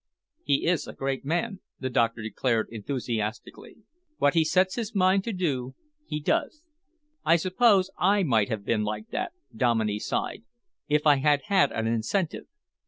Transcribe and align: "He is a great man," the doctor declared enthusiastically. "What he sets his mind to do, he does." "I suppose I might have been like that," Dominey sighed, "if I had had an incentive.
"He 0.43 0.65
is 0.65 0.87
a 0.87 0.93
great 0.93 1.23
man," 1.25 1.59
the 1.79 1.91
doctor 1.91 2.23
declared 2.23 2.69
enthusiastically. 2.71 3.83
"What 4.17 4.33
he 4.33 4.43
sets 4.43 4.73
his 4.73 4.95
mind 4.95 5.23
to 5.25 5.31
do, 5.31 5.75
he 6.07 6.19
does." 6.19 6.63
"I 7.23 7.35
suppose 7.35 7.91
I 7.99 8.23
might 8.23 8.49
have 8.49 8.65
been 8.65 8.83
like 8.83 9.09
that," 9.09 9.31
Dominey 9.55 9.99
sighed, 9.99 10.43
"if 10.89 11.05
I 11.05 11.17
had 11.17 11.41
had 11.49 11.71
an 11.71 11.85
incentive. 11.85 12.47